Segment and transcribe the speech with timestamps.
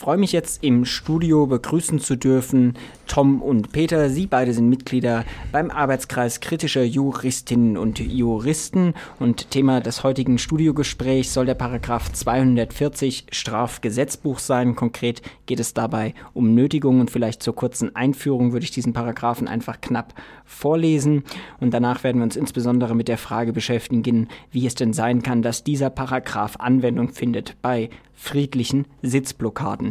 [0.00, 2.72] freue mich jetzt im Studio begrüßen zu dürfen
[3.06, 4.08] Tom und Peter.
[4.08, 8.94] Sie beide sind Mitglieder beim Arbeitskreis kritischer Juristinnen und Juristen.
[9.18, 14.74] Und Thema des heutigen Studiogesprächs soll der Paragraph 240 Strafgesetzbuch sein.
[14.74, 19.48] Konkret geht es dabei um Nötigung und vielleicht zur kurzen Einführung würde ich diesen Paragraphen
[19.48, 20.14] einfach knapp
[20.46, 21.24] vorlesen.
[21.60, 25.42] Und danach werden wir uns insbesondere mit der Frage beschäftigen, wie es denn sein kann,
[25.42, 27.90] dass dieser Paragraph Anwendung findet bei
[28.20, 29.89] friedlichen Sitzblockaden.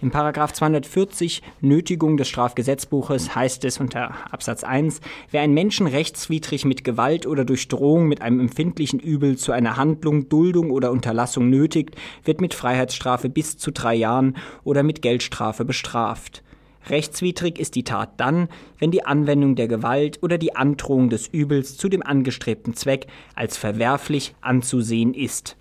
[0.00, 6.64] Im Paragraph 240 Nötigung des Strafgesetzbuches heißt es unter Absatz 1, wer einen Menschen rechtswidrig
[6.64, 11.50] mit Gewalt oder durch Drohung mit einem empfindlichen Übel zu einer Handlung, Duldung oder Unterlassung
[11.50, 16.42] nötigt, wird mit Freiheitsstrafe bis zu drei Jahren oder mit Geldstrafe bestraft.
[16.88, 21.76] Rechtswidrig ist die Tat dann, wenn die Anwendung der Gewalt oder die Androhung des Übels
[21.76, 25.56] zu dem angestrebten Zweck als verwerflich anzusehen ist.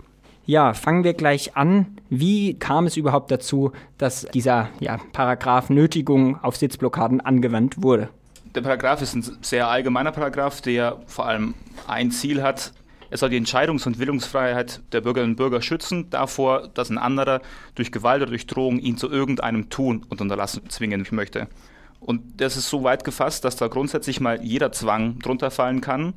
[0.48, 1.98] Ja, fangen wir gleich an.
[2.10, 8.08] Wie kam es überhaupt dazu, dass dieser ja, Paragraph Nötigung auf Sitzblockaden angewandt wurde?
[8.56, 11.54] Der Paragraph ist ein sehr allgemeiner Paragraph, der vor allem
[11.86, 12.72] ein Ziel hat.
[13.10, 17.42] Er soll die Entscheidungs- und Willungsfreiheit der Bürgerinnen und Bürger schützen, davor, dass ein anderer
[17.76, 21.50] durch Gewalt oder durch Drohung ihn zu irgendeinem Tun und Unterlassen zwingen möchte.
[22.00, 26.14] Und das ist so weit gefasst, dass da grundsätzlich mal jeder Zwang drunter fallen kann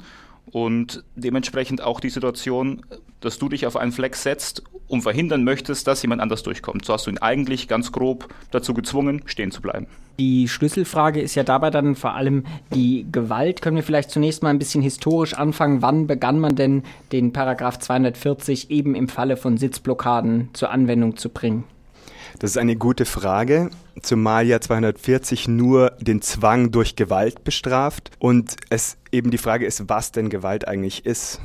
[0.53, 2.83] und dementsprechend auch die Situation,
[3.21, 6.85] dass du dich auf einen Flex setzt und verhindern möchtest, dass jemand anders durchkommt.
[6.85, 9.87] So hast du ihn eigentlich ganz grob dazu gezwungen, stehen zu bleiben.
[10.19, 13.63] Die Schlüsselfrage ist ja dabei dann vor allem die Gewalt.
[13.63, 15.81] Können wir vielleicht zunächst mal ein bisschen historisch anfangen?
[15.81, 21.31] Wann begann man denn den Paragraph 240 eben im Falle von Sitzblockaden zur Anwendung zu
[21.31, 21.65] bringen?
[22.41, 23.69] Das ist eine gute Frage,
[24.01, 29.91] zumal ja 240 nur den Zwang durch Gewalt bestraft und es eben die Frage ist,
[29.91, 31.43] was denn Gewalt eigentlich ist.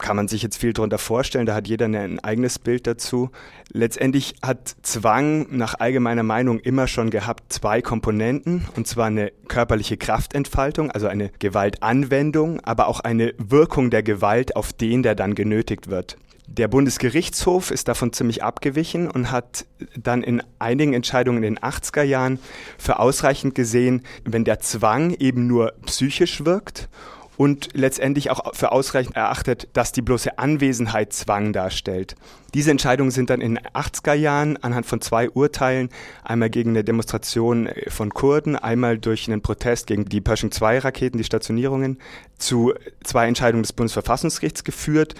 [0.00, 3.30] Kann man sich jetzt viel darunter vorstellen, da hat jeder ein eigenes Bild dazu.
[3.70, 9.96] Letztendlich hat Zwang nach allgemeiner Meinung immer schon gehabt zwei Komponenten, und zwar eine körperliche
[9.96, 15.88] Kraftentfaltung, also eine Gewaltanwendung, aber auch eine Wirkung der Gewalt auf den, der dann genötigt
[15.88, 16.16] wird.
[16.58, 19.64] Der Bundesgerichtshof ist davon ziemlich abgewichen und hat
[19.96, 22.38] dann in einigen Entscheidungen in den 80er Jahren
[22.76, 26.90] für ausreichend gesehen, wenn der Zwang eben nur psychisch wirkt
[27.38, 32.16] und letztendlich auch für ausreichend erachtet, dass die bloße Anwesenheit Zwang darstellt.
[32.52, 35.88] Diese Entscheidungen sind dann in den 80er Jahren anhand von zwei Urteilen,
[36.22, 41.16] einmal gegen eine Demonstration von Kurden, einmal durch einen Protest gegen die Pershing 2 Raketen,
[41.16, 41.98] die Stationierungen,
[42.36, 45.14] zu zwei Entscheidungen des Bundesverfassungsgerichts geführt,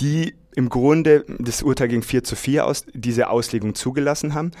[0.00, 4.52] die im Grunde das Urteil ging 4 zu 4 aus, diese Auslegung zugelassen haben.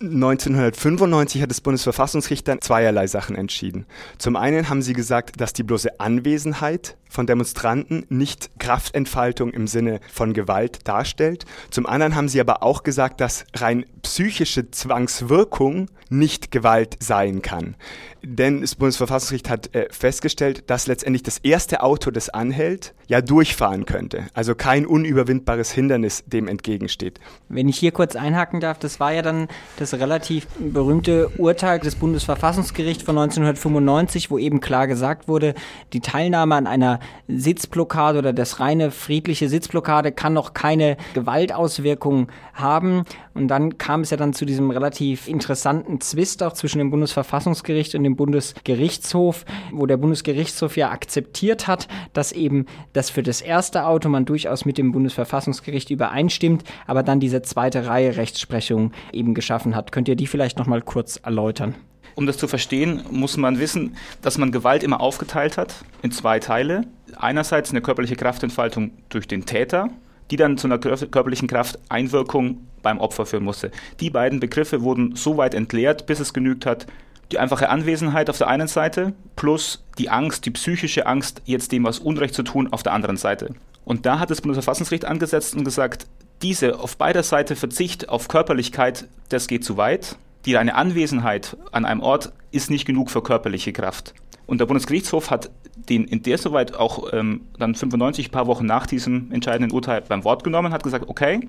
[0.00, 3.84] 1995 hat das Bundesverfassungsgericht dann zweierlei Sachen entschieden.
[4.18, 10.00] Zum einen haben sie gesagt, dass die bloße Anwesenheit von Demonstranten nicht Kraftentfaltung im Sinne
[10.12, 11.46] von Gewalt darstellt.
[11.70, 17.76] Zum anderen haben sie aber auch gesagt, dass rein psychische Zwangswirkung nicht Gewalt sein kann.
[18.22, 23.84] Denn das Bundesverfassungsgericht hat äh, festgestellt, dass letztendlich das erste Auto, das anhält, ja durchfahren
[23.84, 24.26] könnte.
[24.34, 27.20] Also kein unüberwindbares Hindernis dem entgegensteht.
[27.48, 31.96] Wenn ich hier kurz einhaken darf, das war ja dann das relativ berühmte Urteil des
[31.96, 35.54] Bundesverfassungsgerichts von 1995, wo eben klar gesagt wurde,
[35.92, 43.04] die Teilnahme an einer Sitzblockade oder das reine friedliche Sitzblockade kann noch keine Gewaltauswirkungen haben.
[43.34, 47.94] Und dann kam es ja dann zu diesem relativ interessanten Zwist auch zwischen dem Bundesverfassungsgericht
[47.94, 53.86] und dem Bundesgerichtshof, wo der Bundesgerichtshof ja akzeptiert hat, dass eben das für das erste
[53.86, 59.76] Auto man durchaus mit dem Bundesverfassungsgericht übereinstimmt, aber dann diese zweite Reihe Rechtsprechung eben geschaffen
[59.76, 59.77] hat.
[59.92, 61.74] Könnt ihr die vielleicht noch mal kurz erläutern?
[62.14, 66.40] Um das zu verstehen, muss man wissen, dass man Gewalt immer aufgeteilt hat in zwei
[66.40, 66.82] Teile.
[67.16, 69.90] Einerseits eine körperliche Kraftentfaltung durch den Täter,
[70.30, 73.70] die dann zu einer körperlichen Krafteinwirkung beim Opfer führen musste.
[74.00, 76.86] Die beiden Begriffe wurden so weit entleert, bis es genügt hat,
[77.30, 81.84] die einfache Anwesenheit auf der einen Seite plus die Angst, die psychische Angst, jetzt dem
[81.84, 83.54] was Unrecht zu tun, auf der anderen Seite.
[83.84, 86.06] Und da hat das Bundesverfassungsgericht angesetzt und gesagt,
[86.42, 91.84] diese auf beider Seite Verzicht auf Körperlichkeit, das geht zu weit die reine Anwesenheit an
[91.84, 94.14] einem Ort ist nicht genug für körperliche Kraft.
[94.46, 95.50] Und der Bundesgerichtshof hat
[95.90, 100.24] den in der soweit auch ähm, dann 95 paar Wochen nach diesem entscheidenden Urteil beim
[100.24, 101.40] Wort genommen, hat gesagt, okay,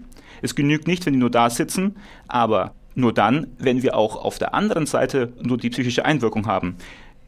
[0.42, 1.96] es genügt nicht, wenn die nur da sitzen,
[2.28, 6.76] aber nur dann, wenn wir auch auf der anderen Seite nur die psychische Einwirkung haben.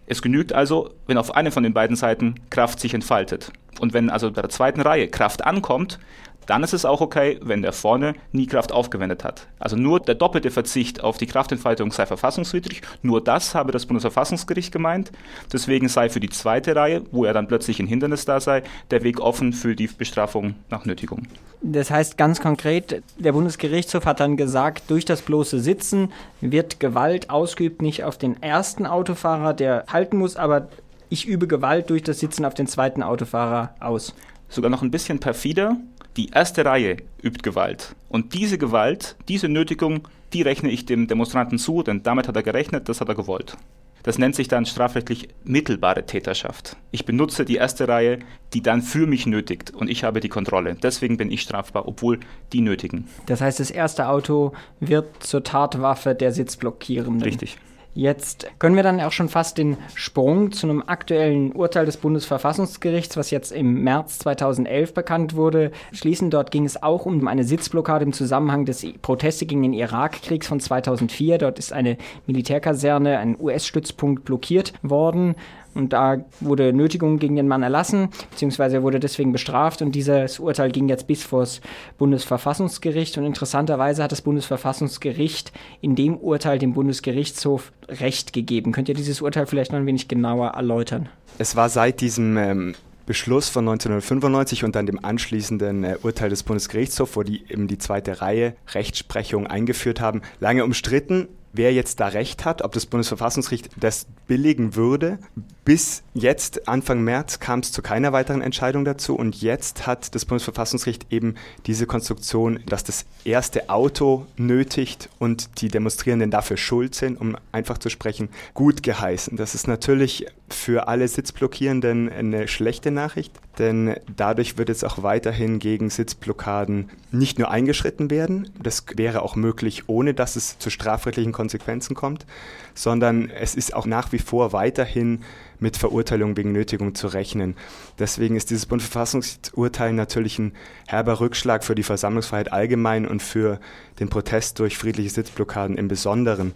[0.08, 3.54] Es genügt also, wenn auf einer von den beiden Seiten Kraft sich entfaltet.
[3.80, 6.00] Und wenn also bei der zweiten Reihe Kraft ankommt,
[6.46, 9.48] Dann ist es auch okay, wenn der vorne nie Kraft aufgewendet hat.
[9.60, 12.82] Also nur der doppelte Verzicht auf die Kraftentfaltung sei verfassungswidrig.
[13.02, 15.12] Nur das habe das Bundesverfassungsgericht gemeint.
[15.54, 19.04] Deswegen sei für die zweite Reihe, wo er dann plötzlich ein Hindernis da sei, der
[19.04, 21.28] Weg offen für die Bestrafung nach Nötigung.
[21.62, 26.12] Das heißt ganz konkret, der Bundesgerichtshof hat dann gesagt, durch das bloße Sitzen
[26.42, 30.70] wird Gewalt ausgeübt nicht auf den ersten Autofahrer, der halten muss, aber
[31.10, 34.16] ich übe Gewalt durch das Sitzen auf den zweiten Autofahrer aus.
[34.50, 35.78] Sogar noch ein bisschen perfider.
[36.18, 37.96] Die erste Reihe übt Gewalt.
[38.10, 42.44] Und diese Gewalt, diese Nötigung, die rechne ich dem Demonstranten zu, denn damit hat er
[42.44, 43.56] gerechnet, das hat er gewollt.
[44.04, 46.76] Das nennt sich dann strafrechtlich mittelbare Täterschaft.
[46.92, 48.20] Ich benutze die erste Reihe,
[48.54, 50.76] die dann für mich nötigt und ich habe die Kontrolle.
[50.76, 52.20] Deswegen bin ich strafbar, obwohl
[52.52, 53.08] die nötigen.
[53.28, 57.22] Das heißt, das erste Auto wird zur Tatwaffe der Sitzblockierenden.
[57.22, 57.58] Richtig.
[57.94, 63.18] Jetzt können wir dann auch schon fast den Sprung zu einem aktuellen Urteil des Bundesverfassungsgerichts,
[63.18, 66.30] was jetzt im März 2011 bekannt wurde, schließen.
[66.30, 70.62] Dort ging es auch um eine Sitzblockade im Zusammenhang des Proteste gegen den Irakkriegs von
[70.62, 71.38] 2004.
[71.38, 71.98] Dort ist eine
[72.28, 75.36] Militärkaserne, ein US-Stützpunkt blockiert worden.
[75.74, 80.40] Und da wurde Nötigung gegen den Mann erlassen, beziehungsweise er wurde deswegen bestraft und dieses
[80.40, 81.62] Urteil ging jetzt bis vor das
[81.98, 83.18] Bundesverfassungsgericht.
[83.18, 85.52] Und interessanterweise hat das Bundesverfassungsgericht
[85.82, 88.72] in dem Urteil dem Bundesgerichtshof Recht gegeben.
[88.72, 91.10] Könnt ihr dieses Urteil vielleicht noch ein wenig genauer erläutern?
[91.38, 92.74] Es war seit diesem ähm
[93.08, 97.78] Beschluss von 1995 und dann dem anschließenden äh, Urteil des Bundesgerichtshofs, wo die eben die
[97.78, 103.70] zweite Reihe Rechtsprechung eingeführt haben, lange umstritten wer jetzt da recht hat, ob das Bundesverfassungsgericht
[103.78, 105.20] das billigen würde.
[105.66, 110.24] Bis jetzt, Anfang März, kam es zu keiner weiteren Entscheidung dazu und jetzt hat das
[110.24, 111.36] Bundesverfassungsgericht eben
[111.66, 117.78] diese Konstruktion, dass das erste Auto nötigt und die Demonstrierenden dafür schuld sind, um einfach
[117.78, 119.36] zu sprechen, gut geheißen.
[119.36, 125.60] Das ist natürlich für alle Sitzblockierenden eine schlechte Nachricht, denn dadurch wird jetzt auch weiterhin
[125.60, 131.32] gegen Sitzblockaden nicht nur eingeschritten werden, das wäre auch möglich, ohne dass es zu strafrechtlichen
[131.32, 132.26] Konsequenzen kommt,
[132.74, 135.22] sondern es ist auch nach wie vor weiterhin
[135.60, 137.56] mit Verurteilung wegen Nötigung zu rechnen.
[138.00, 140.54] Deswegen ist dieses Bundesverfassungsurteil natürlich ein
[140.88, 143.60] herber Rückschlag für die Versammlungsfreiheit allgemein und für
[144.00, 146.54] den Protest durch friedliche Sitzblockaden im Besonderen.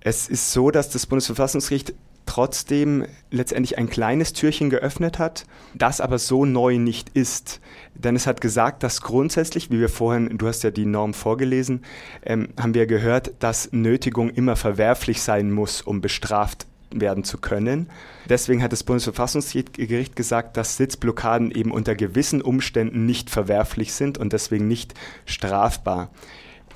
[0.00, 1.94] Es ist so, dass das Bundesverfassungsgericht
[2.26, 7.60] trotzdem letztendlich ein kleines Türchen geöffnet hat, das aber so neu nicht ist.
[7.94, 11.82] Denn es hat gesagt, dass grundsätzlich, wie wir vorhin, du hast ja die Norm vorgelesen,
[12.22, 16.66] ähm, haben wir gehört, dass Nötigung immer verwerflich sein muss, um bestraft
[17.00, 17.88] werden zu können.
[18.28, 24.32] Deswegen hat das Bundesverfassungsgericht gesagt, dass Sitzblockaden eben unter gewissen Umständen nicht verwerflich sind und
[24.32, 24.94] deswegen nicht
[25.26, 26.10] strafbar.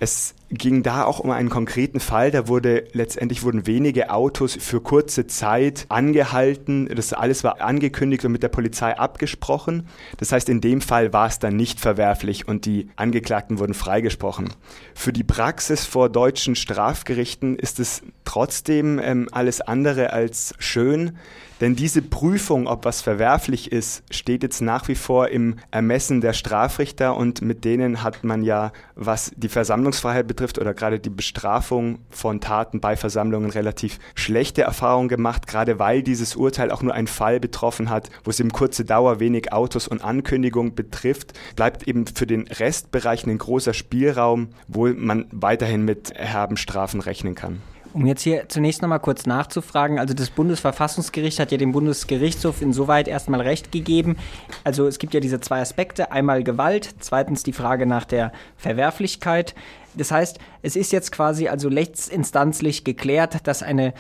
[0.01, 2.31] Es ging da auch um einen konkreten Fall.
[2.31, 6.89] Da wurde letztendlich wurden wenige Autos für kurze Zeit angehalten.
[6.95, 9.87] Das alles war angekündigt und mit der Polizei abgesprochen.
[10.17, 14.49] Das heißt, in dem Fall war es dann nicht verwerflich und die Angeklagten wurden freigesprochen.
[14.95, 21.17] Für die Praxis vor deutschen Strafgerichten ist es trotzdem ähm, alles andere als schön.
[21.61, 26.33] Denn diese Prüfung, ob was verwerflich ist, steht jetzt nach wie vor im Ermessen der
[26.33, 31.99] Strafrichter und mit denen hat man ja, was die Versammlungsfreiheit betrifft oder gerade die Bestrafung
[32.11, 37.07] von Taten bei Versammlungen relativ schlechte Erfahrungen gemacht, gerade weil dieses Urteil auch nur einen
[37.07, 42.07] Fall betroffen hat, wo es eben kurze Dauer, wenig Autos und Ankündigung betrifft, bleibt eben
[42.07, 47.61] für den Restbereich ein großer Spielraum, wo man weiterhin mit herben Strafen rechnen kann.
[47.95, 52.61] Um jetzt hier zunächst noch mal kurz nachzufragen, also das Bundesverfassungsgericht hat ja dem Bundesgerichtshof
[52.61, 54.17] insoweit erstmal Recht gegeben.
[54.63, 59.55] Also es gibt ja diese zwei Aspekte, einmal Gewalt, zweitens die Frage nach der Verwerflichkeit.
[59.95, 63.95] Das heißt, es ist jetzt quasi also letztinstanzlich geklärt, dass eine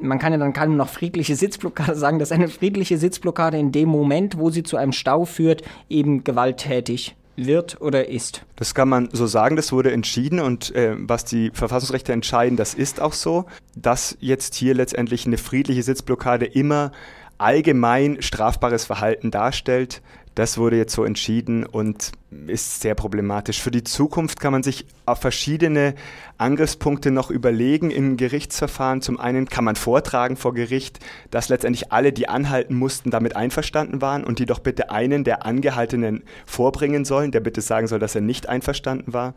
[0.00, 3.88] man kann ja dann kaum noch friedliche Sitzblockade sagen, dass eine friedliche Sitzblockade in dem
[3.88, 8.44] Moment, wo sie zu einem Stau führt, eben gewalttätig wird oder ist.
[8.56, 12.74] Das kann man so sagen, das wurde entschieden und äh, was die Verfassungsrechte entscheiden, das
[12.74, 16.92] ist auch so, dass jetzt hier letztendlich eine friedliche Sitzblockade immer
[17.38, 20.02] allgemein strafbares Verhalten darstellt.
[20.34, 22.10] Das wurde jetzt so entschieden und
[22.48, 23.60] ist sehr problematisch.
[23.60, 25.94] Für die Zukunft kann man sich auf verschiedene
[26.38, 29.00] Angriffspunkte noch überlegen in Gerichtsverfahren.
[29.00, 30.98] Zum einen kann man vortragen vor Gericht,
[31.30, 35.46] dass letztendlich alle, die anhalten mussten, damit einverstanden waren und die doch bitte einen der
[35.46, 39.34] Angehaltenen vorbringen sollen, der bitte sagen soll, dass er nicht einverstanden war.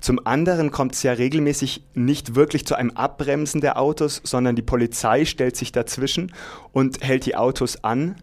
[0.00, 4.62] Zum anderen kommt es ja regelmäßig nicht wirklich zu einem Abbremsen der Autos, sondern die
[4.62, 6.32] Polizei stellt sich dazwischen
[6.72, 8.16] und hält die Autos an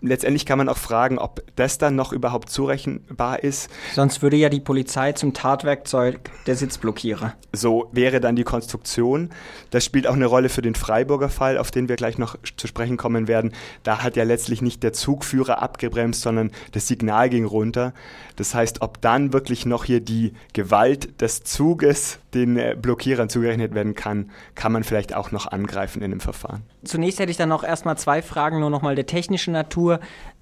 [0.00, 3.70] letztendlich kann man auch fragen, ob das dann noch überhaupt zurechenbar ist.
[3.94, 7.34] Sonst würde ja die Polizei zum Tatwerkzeug der Sitzblockierer.
[7.52, 9.30] So wäre dann die Konstruktion.
[9.70, 12.66] Das spielt auch eine Rolle für den Freiburger Fall, auf den wir gleich noch zu
[12.66, 13.52] sprechen kommen werden.
[13.82, 17.92] Da hat ja letztlich nicht der Zugführer abgebremst, sondern das Signal ging runter.
[18.36, 23.74] Das heißt, ob dann wirklich noch hier die Gewalt des Zuges den äh, Blockierern zugerechnet
[23.74, 26.62] werden kann, kann man vielleicht auch noch angreifen in dem Verfahren.
[26.84, 29.87] Zunächst hätte ich dann noch erstmal zwei Fragen, nur nochmal der technischen Natur.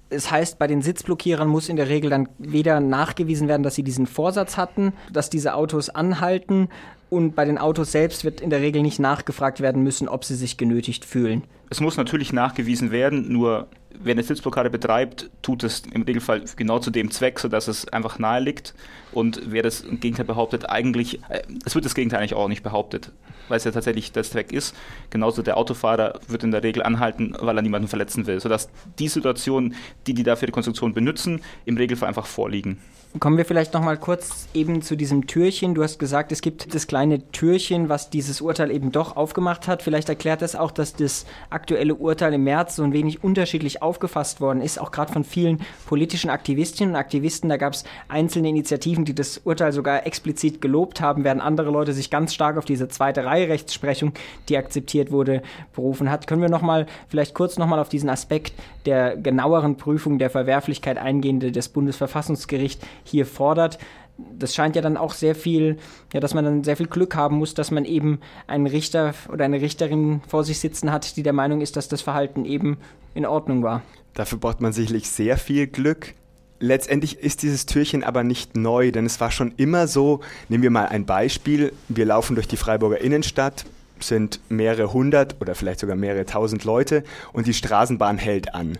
[0.09, 3.83] Es heißt, bei den Sitzblockierern muss in der Regel dann weder nachgewiesen werden, dass sie
[3.83, 6.69] diesen Vorsatz hatten, dass diese Autos anhalten,
[7.09, 10.35] und bei den Autos selbst wird in der Regel nicht nachgefragt werden müssen, ob sie
[10.35, 11.43] sich genötigt fühlen.
[11.69, 13.67] Es muss natürlich nachgewiesen werden, nur
[13.99, 18.19] wer eine Sitzblockade betreibt, tut es im Regelfall genau zu dem Zweck, sodass es einfach
[18.19, 18.73] nahe liegt.
[19.11, 23.11] Und wer das Gegenteil behauptet, eigentlich, äh, es wird das Gegenteil eigentlich auch nicht behauptet,
[23.47, 24.75] weil es ja tatsächlich der Zweck ist.
[25.09, 29.07] Genauso der Autofahrer wird in der Regel anhalten, weil er niemanden verletzen will, sodass die
[29.07, 32.79] Situationen, die die dafür die Konstruktion benutzen, im Regelfall einfach vorliegen.
[33.19, 35.73] Kommen wir vielleicht noch mal kurz eben zu diesem Türchen.
[35.73, 39.81] Du hast gesagt, es gibt das kleine Türchen, was dieses Urteil eben doch aufgemacht hat.
[39.81, 44.39] Vielleicht erklärt das auch, dass das aktuelle Urteil im März so ein wenig unterschiedlich aufgefasst
[44.39, 47.49] worden ist, auch gerade von vielen politischen Aktivistinnen und Aktivisten.
[47.49, 51.93] Da gab es einzelne Initiativen, die das Urteil sogar explizit gelobt haben, während andere Leute
[51.93, 54.11] sich ganz stark auf diese zweite Reihe Rechtsprechung,
[54.47, 55.41] die akzeptiert wurde,
[55.73, 56.27] berufen hat.
[56.27, 58.53] Können wir noch mal vielleicht kurz noch mal auf diesen Aspekt
[58.85, 63.77] der genaueren Prüfung der Verwerflichkeit eingehen, des Bundesverfassungsgerichts hier fordert.
[64.17, 65.77] Das scheint ja dann auch sehr viel,
[66.11, 69.45] ja, dass man dann sehr viel Glück haben muss, dass man eben einen Richter oder
[69.45, 72.77] eine Richterin vor sich sitzen hat, die der Meinung ist, dass das Verhalten eben
[73.13, 73.83] in Ordnung war.
[74.15, 76.15] Dafür braucht man sicherlich sehr viel Glück.
[76.59, 80.21] Letztendlich ist dieses Türchen aber nicht neu, denn es war schon immer so.
[80.49, 81.71] Nehmen wir mal ein Beispiel.
[81.87, 83.65] Wir laufen durch die Freiburger Innenstadt,
[83.99, 88.79] sind mehrere hundert oder vielleicht sogar mehrere tausend Leute und die Straßenbahn hält an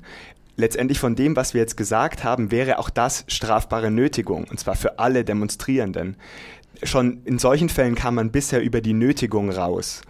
[0.58, 4.76] letztendlich von dem, was wir jetzt gesagt haben, wäre auch das strafbare Nötigung, und zwar
[4.76, 6.18] für alle Demonstrierenden.
[6.84, 10.02] Schon in solchen Fällen kam man bisher über die Nötigung raus.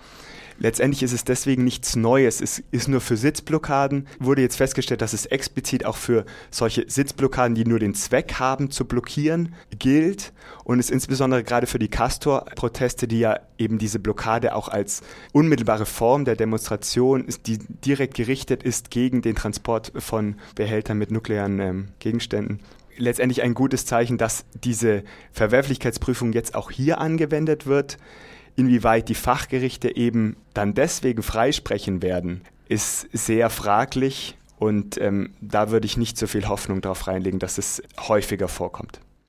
[0.59, 2.41] Letztendlich ist es deswegen nichts Neues.
[2.41, 4.07] Es ist nur für Sitzblockaden.
[4.19, 8.71] Wurde jetzt festgestellt, dass es explizit auch für solche Sitzblockaden, die nur den Zweck haben,
[8.71, 10.33] zu blockieren, gilt.
[10.63, 15.85] Und es insbesondere gerade für die Castor-Proteste, die ja eben diese Blockade auch als unmittelbare
[15.85, 21.59] Form der Demonstration ist, die direkt gerichtet ist gegen den Transport von Behältern mit nuklearen
[21.59, 22.59] ähm, Gegenständen
[22.97, 27.97] letztendlich ein gutes Zeichen, dass diese Verwerflichkeitsprüfung jetzt auch hier angewendet wird.
[28.57, 35.85] Inwieweit die Fachgerichte eben dann deswegen freisprechen werden, ist sehr fraglich und ähm, da würde
[35.85, 38.99] ich nicht so viel Hoffnung darauf reinlegen, dass es häufiger vorkommt.